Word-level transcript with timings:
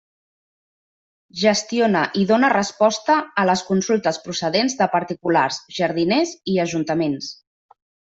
Gestiona 1.41 1.99
i 2.21 2.23
dóna 2.31 2.49
resposta 2.53 3.17
a 3.41 3.43
les 3.49 3.63
consultes 3.67 4.19
procedents 4.23 4.77
de 4.81 4.87
particulars, 4.95 5.61
jardiners 5.81 6.33
i 6.55 6.57
ajuntaments. 6.65 7.29